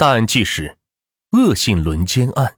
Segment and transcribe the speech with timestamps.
[0.00, 0.78] 大案纪实：
[1.32, 2.56] 恶性轮奸案。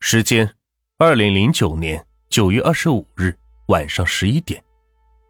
[0.00, 0.54] 时间：
[0.96, 3.36] 二零零九年九月二十五日
[3.66, 4.64] 晚上十一点。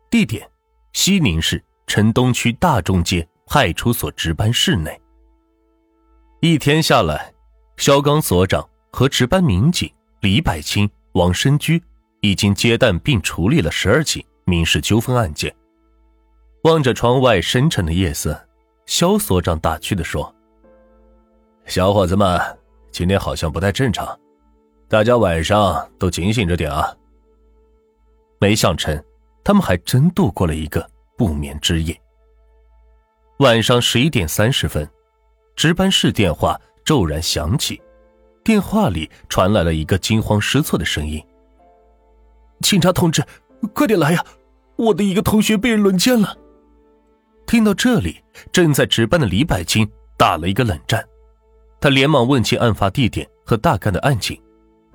[0.09, 0.49] 地点：
[0.93, 4.97] 西宁市城东区大众街派出所值班室内。
[6.41, 7.35] 一天下来，
[7.77, 11.83] 肖刚所长和值班民警李百清、王申居
[12.21, 15.53] 已经接待并处理了十二起民事纠纷案件。
[16.63, 18.41] 望着窗外深沉的夜色。
[18.93, 20.31] 肖所长打趣的说
[21.65, 22.39] ：“小伙子们，
[22.91, 24.07] 今天好像不太正常，
[24.87, 26.95] 大家晚上都警醒着点啊。”
[28.39, 29.03] 没想成，
[29.43, 30.87] 他们还真度过了一个
[31.17, 31.99] 不眠之夜。
[33.39, 34.87] 晚上十一点三十分，
[35.57, 37.81] 值班室电话骤然响起，
[38.45, 41.19] 电话里传来了一个惊慌失措的声音
[42.61, 43.25] ：“警察同志，
[43.73, 44.23] 快点来呀！
[44.77, 46.37] 我的一个同学被人轮奸了。”
[47.53, 48.19] 听到这里，
[48.51, 51.07] 正在值班的李百金打了一个冷战，
[51.79, 54.41] 他连忙问清案发地点和大概的案情，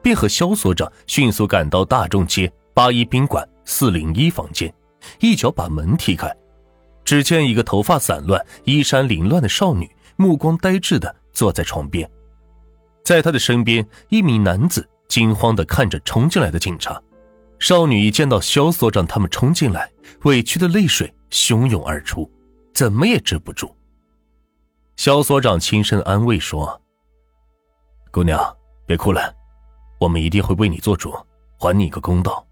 [0.02, 4.74] 便和肖所长迅速赶到大众街八一宾馆四零一房间，
[5.20, 6.36] 一脚把门踢开，
[7.06, 12.10] 只见一个头发散乱、衣衫凌乱的少女，目光呆滞的坐在床边，
[13.04, 17.00] 在她的身边，一名男子惊慌的看着冲进来的警察，
[17.60, 19.92] 少女一见到肖所长他们冲进来，
[20.24, 22.28] 委屈的泪水汹涌而出。
[22.78, 23.76] 怎么也止不住。
[24.98, 26.80] 肖所长轻声安慰说
[28.14, 29.36] ：“姑娘，别哭了，
[30.00, 31.12] 我们一定会为你做主，
[31.58, 32.46] 还你一个公道。”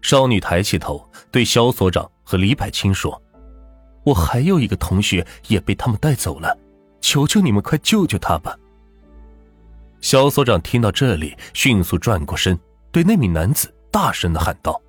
[0.00, 3.22] 少女抬起头，对肖所长和李百清说
[4.02, 6.56] ：“我还有一个同学也被他们带走了，
[7.02, 8.58] 求求你们快救救他吧。”
[10.00, 12.58] 肖所长听到这里，迅速转过身，
[12.90, 14.80] 对那名男子大声的喊道：“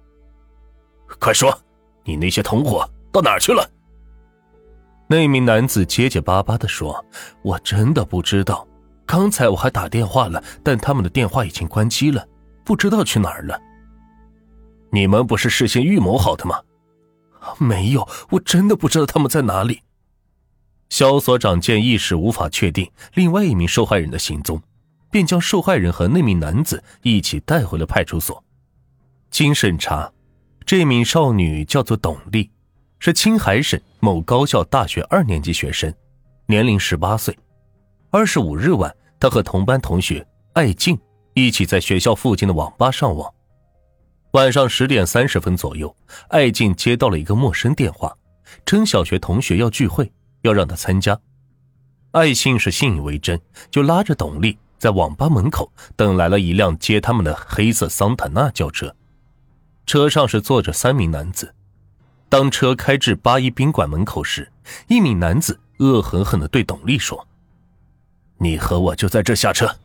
[1.19, 1.53] 快说，
[2.05, 3.69] 你那些同伙到哪儿去了？”
[5.09, 7.05] 那名男子结结巴巴的说
[7.41, 8.67] ：“我真的不知道，
[9.05, 12.27] 刚才我还打电话了，但他们的电话已经关机了，
[12.65, 13.57] 不知道去哪儿了。
[14.91, 16.61] 你们不是事先预谋好的吗？
[17.57, 19.81] 没有，我真的不知道他们在哪里。”
[20.89, 24.61] 肖所长见一时无法确定另外一名受害人的行踪，
[25.09, 28.43] 便将受害人和那名男子一起带回了派出所。
[29.29, 30.11] 经审查，
[30.65, 32.49] 这名少女叫做董丽。
[32.99, 35.93] 是青海省某高校大学二年级学生，
[36.47, 37.37] 年龄十八岁。
[38.09, 40.97] 二十五日晚，他和同班同学艾静
[41.33, 43.31] 一起在学校附近的网吧上网。
[44.31, 45.95] 晚上十点三十分左右，
[46.29, 48.15] 艾静接到了一个陌生电话，
[48.65, 51.17] 称小学同学要聚会，要让他参加。
[52.11, 58.93] 艾信是信以为真，就拉着董丽在网吧门口等来了一辆接他们的黑色桑塔纳轿车，
[59.85, 61.53] 车上是坐着三名男子。
[62.29, 64.51] 当车开至八一宾馆门口时，
[64.87, 67.27] 一名男子恶狠狠地对董丽说
[68.37, 69.77] ：“你和我就在这下车，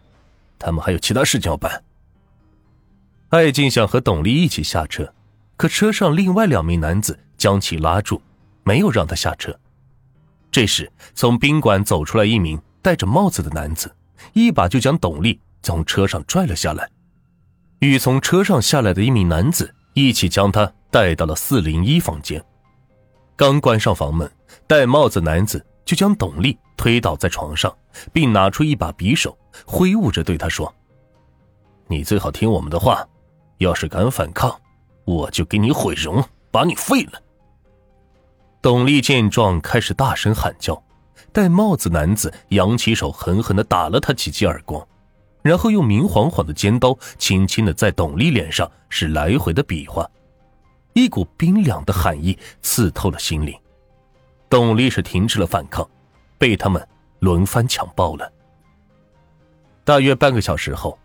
[0.58, 1.84] 他们还有其他事情要办。”
[3.30, 5.14] 艾静想和董丽一起下车，
[5.56, 8.20] 可车上另外两名男子将其拉住，
[8.64, 9.56] 没有让他下车。
[10.50, 13.94] 这时，从宾馆走出来一名戴着帽子的男子，
[14.32, 16.90] 一把就将董丽从车上拽了下来，
[17.78, 20.72] 与从车上下来的一名男子一起将他。
[20.92, 22.44] 带到了四零一房间，
[23.34, 24.30] 刚关上房门，
[24.66, 27.74] 戴帽子男子就将董丽推倒在床上，
[28.12, 30.70] 并拿出一把匕首，挥舞着对他说
[31.88, 33.02] ：“你最好听我们的话，
[33.56, 34.54] 要是敢反抗，
[35.06, 37.18] 我就给你毁容，把你废了。”
[38.60, 40.84] 董丽见状，开始大声喊叫，
[41.32, 44.86] 戴帽子男子扬起手，狠狠地打了他几记耳光，
[45.42, 50.08] 然后用明晃晃的尖刀轻轻的在董丽脸上是来回的比划。
[50.94, 53.58] 一股冰凉的寒意刺透了心灵，
[54.48, 55.88] 董丽是停止了反抗，
[56.38, 56.86] 被他们
[57.20, 58.30] 轮番强暴了。
[59.84, 60.98] 大约半个小时后，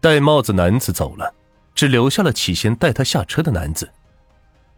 [0.00, 1.34] 戴帽子男子走了，
[1.74, 3.90] 只留下了起先带他下车的男子。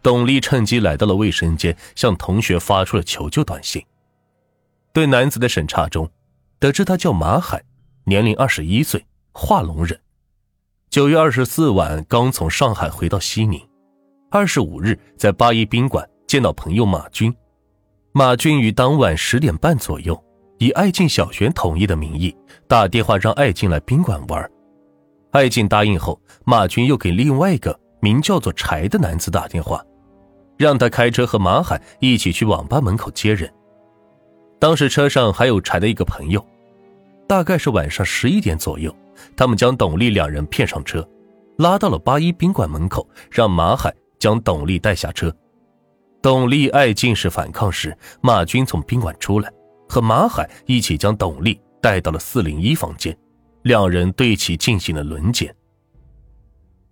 [0.01, 3.85] 董丽趁机来到了卫生间，向同学发出了求救短信。
[4.93, 6.09] 对男子的审查中，
[6.59, 7.61] 得知他叫马海，
[8.07, 9.99] 年龄二十一岁，化龙人，
[10.91, 13.59] 九月二十四晚刚从上海回到西宁。
[14.29, 17.35] 二十五日，在八一宾馆见到朋友马军，
[18.11, 20.23] 马军于当晚十点半左右，
[20.59, 22.35] 以爱静小学统一的名义
[22.67, 24.47] 打电话让爱静来宾馆玩。
[25.31, 29.83] 爱静答应后，马军又给另外一个名叫做柴的男子打电话，
[30.59, 33.51] 让他开车和马海一起去网吧门口接人。
[34.59, 36.45] 当时车上还有柴的一个朋友，
[37.27, 38.95] 大概是晚上十一点左右，
[39.35, 41.07] 他们将董丽两人骗上车，
[41.57, 43.93] 拉到了八一宾馆门口，让马海。
[44.17, 45.31] 将董丽带下车，
[46.19, 49.51] 董丽爱进是反抗时，马军从宾馆出来，
[49.87, 53.15] 和马海一起将董丽带到了四零一房间，
[53.63, 55.53] 两人对其进行了轮奸。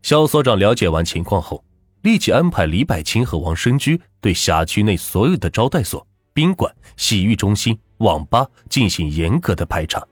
[0.04, 1.64] 肖所长了解完情况后，
[2.02, 10.06] 立即安排李百清和王生居对辖区内所有的招待所、宾馆、洗浴中心、网吧进行严格的排查，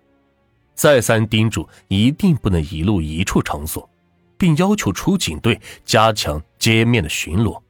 [0.81, 3.87] 再三叮嘱一定不能一路一处场所，
[4.35, 7.61] 并要求出警队加强街面的巡逻，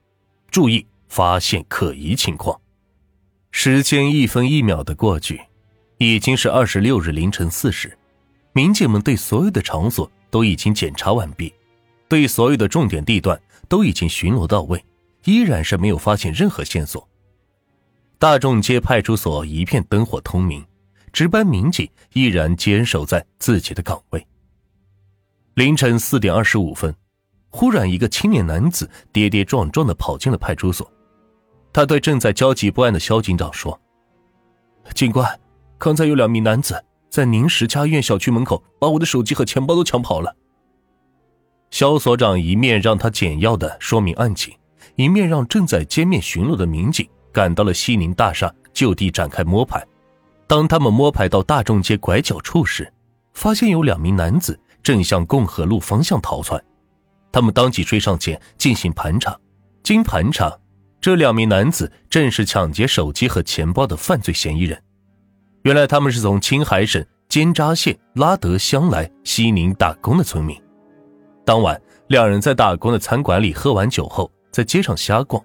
[0.49, 2.57] 注意发现可疑情况。
[3.51, 5.41] 时间一分一秒的过去，
[5.97, 7.97] 已经是二十六日凌晨四时，
[8.53, 11.53] 民警们对所有的场所都已经检查完毕。
[12.07, 13.37] 对所有的重点地段
[13.67, 14.81] 都已经巡逻到位，
[15.25, 17.05] 依然是没有发现任何线索。
[18.17, 20.65] 大众街派出所一片灯火通明，
[21.13, 24.27] 值班民警依然坚守在自己的岗位。
[25.55, 26.95] 凌晨四点二十五分，
[27.49, 30.89] 忽然一个青年男子跌跌撞撞的跑进了派出所，
[31.73, 33.79] 他对正在焦急不安的肖警长说
[34.95, 35.39] ：“警官，
[35.77, 40.33] 刚才有两名男子在宁石家苑小区门口把我的手机和钱包都抢跑了。”
[41.71, 44.53] 肖所长一面让他简要的说明案情，
[44.95, 49.85] 一面让正在街面巡逻的民警赶到了西宁大厦，就地展开摸排。
[50.51, 52.91] 当他们摸排到大众街拐角处时，
[53.33, 56.61] 发现有两名男子正向共和路方向逃窜。
[57.31, 59.33] 他们当即追上前进行盘查。
[59.81, 60.53] 经盘查，
[60.99, 64.77] 这两名男子正是抢劫手机和钱包的犯罪嫌疑人。
[65.61, 70.61] 原来他们是从青海省尖扎县拉德乡来西宁打工的村民。
[71.45, 75.41] 当晚，两人在打工的餐馆里喝完酒后，在街上瞎逛，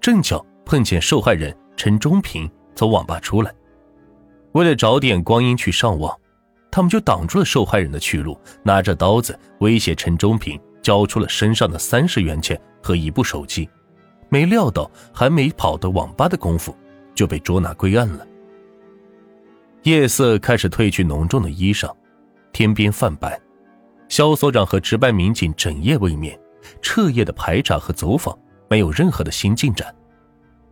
[0.00, 3.52] 正巧碰见受害人陈忠平从网吧出来。
[4.52, 6.16] 为了找点光阴去上网，
[6.70, 13.68] 他们就挡住了受害人的去路，拿着刀子威胁陈忠平交出了身上的三十元钱和一部手机。
[14.28, 16.76] 没料到，还没跑到网吧的功夫，
[17.14, 18.26] 就被捉拿归案了。
[19.84, 21.94] 夜色开始褪去浓重的衣裳，
[22.52, 23.40] 天边泛白。
[24.08, 26.38] 肖所长和值班民警整夜未眠，
[26.82, 28.36] 彻夜的排查和走访，
[28.68, 29.94] 没有任何的新进展。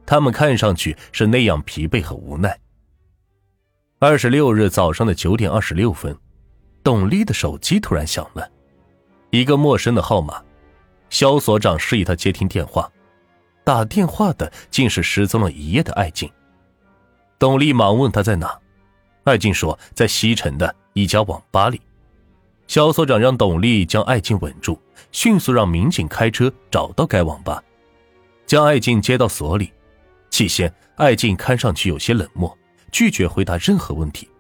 [0.05, 2.59] 他们看上去是那样疲惫和无奈。
[4.07, 6.15] 二十六日早上的九点二十六分，
[6.83, 8.47] 董丽的手机突然响了，
[9.31, 10.43] 一个陌生的号码。
[11.09, 12.87] 肖所长示意他接听电话，
[13.65, 16.31] 打电话的竟是失踪了一夜的艾静。
[17.39, 18.55] 董丽忙问他在哪，
[19.23, 21.81] 艾静说在西城的一家网吧里。
[22.67, 24.79] 肖所长让董丽将艾静稳住，
[25.13, 27.65] 迅速让民警开车找到该网吧，
[28.45, 29.73] 将艾静接到所里。
[30.29, 32.55] 起先，艾静看上去有些冷漠，
[32.95, 34.31] 拒绝回答任何问题。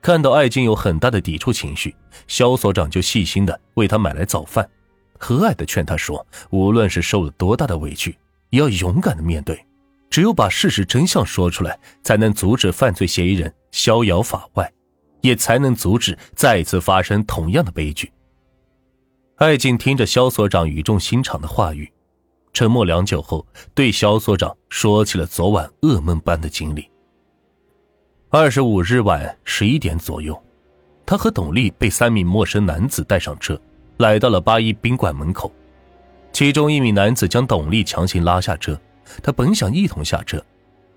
[0.00, 1.92] 看到艾静有很大的抵触情绪，
[2.28, 4.70] 肖所长就细心的为她买来早饭，
[5.18, 8.16] 和蔼的劝她说：“无论是受了多大的委屈，
[8.50, 9.66] 也要勇敢的面对，
[10.08, 14.72] 只有把事实真相说出来，才能阻止犯罪嫌疑人逍遥法外。”
[15.20, 18.12] 也才能阻止再次发生同样的悲剧。
[19.36, 21.90] 艾静听着肖所长语重心长的话语，
[22.52, 26.86] 沉默良久后，对肖所长说起了昨晚噩梦般的经历。
[28.36, 30.36] 二十五日晚十一点左右，
[31.06, 33.56] 他和董丽被三名陌生男子带上车，
[33.98, 35.52] 来到了八一宾馆门口。
[36.32, 38.76] 其中一名男子将董丽强行拉下车，
[39.22, 40.44] 他本想一同下车，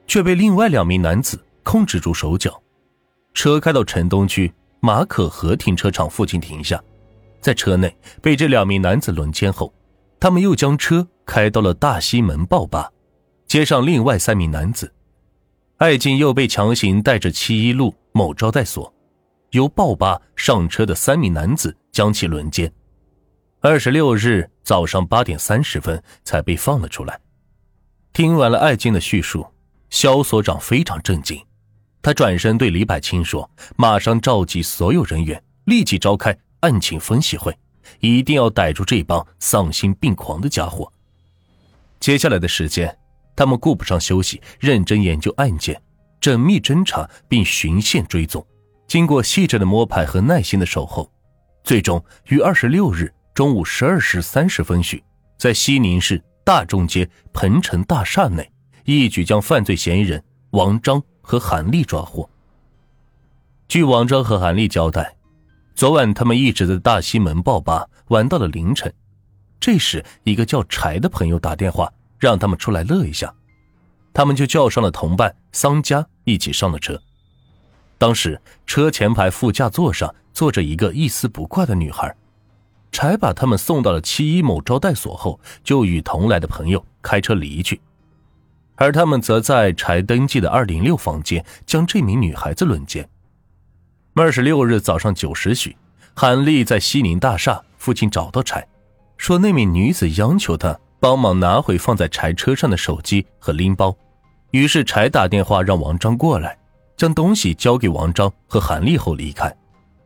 [0.08, 2.60] 却被另外两名男子控制住手脚。
[3.36, 6.84] 车开到城东区马可河停车场附近停下，
[7.40, 9.72] 在车内被这两名男子轮奸后，
[10.20, 12.92] 他们又将车开到了大西门爆吧，
[13.46, 14.92] 接上另外三名男子。
[15.78, 18.92] 艾静又被强行带着七一路某招待所，
[19.52, 22.72] 由爆吧上车的三名男子将其轮奸。
[23.60, 27.20] 二十六日早上八点三十分才被放了出来。
[28.12, 29.46] 听完了艾静的叙述，
[29.92, 31.40] 肖所长非常震惊。
[32.02, 37.56] 他转身对李百清说：“马上召集所有人员，立即召开案情分析会，
[38.00, 40.92] 一定要逮住这帮丧心病狂的家伙。”
[42.00, 42.98] 接下来的时间，
[43.38, 45.82] 他们顾不上休息，认真研究案件，
[46.20, 48.46] 缜密侦查，并循线追踪。
[48.86, 51.10] 经过细致的摸排和耐心的守候，
[51.64, 55.02] 最终于二十六日中午十二时三十分许，
[55.38, 58.52] 在西宁市大众街鹏城大厦内，
[58.84, 61.02] 一举将犯罪嫌疑人王章。
[61.30, 62.30] 和韩丽抓获。
[63.68, 65.14] 据王章和韩丽交代，
[65.76, 68.94] 昨晚他们一直在大西门爆吧玩到了凌晨。
[69.60, 73.34] 这时，一个叫柴的朋友打电话让他们出来乐一下，
[74.14, 77.02] 他们就叫上了同伴桑佳一起上了车。
[77.98, 82.16] 当时车前排副驾座上坐着一个一丝不挂的女孩。
[82.90, 87.80] 柴把他们送到了七一某招待所后，就与同来的朋友开车离去。
[88.76, 93.08] 而他们则在柴登记的二零六房间将这名女孩子轮奸。
[94.16, 95.76] 二十六日早上九时许，
[96.16, 98.68] 韩丽在西宁大厦附近找到柴，
[99.18, 103.96] 说那名女子央求他帮忙拿回放在柴车上的手机和拎包。
[104.52, 106.58] 于是柴打电话让王章过来，
[106.96, 109.54] 将东西交给王章和韩丽后离开。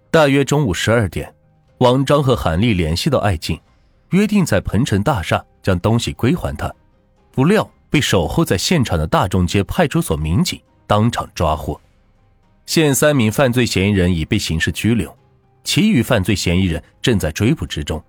[0.09, 1.33] 大约中午十二点，
[1.77, 3.59] 王章和韩丽联系到艾静，
[4.09, 6.73] 约定在鹏城大厦将东西归还他。
[7.31, 11.79] 不料被守候在现场的大众街派出所民警当场抓获。
[12.65, 15.15] 现三名犯罪嫌疑人已被刑事拘留，
[15.63, 18.03] 其余犯罪嫌疑人正在追捕之中。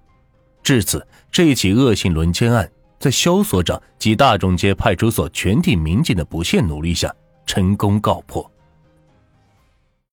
[0.62, 7.12] 至此，这起恶性轮奸案在肖所长及大众街派出所全体民警的不懈努力下，
[7.46, 8.48] 成功告破。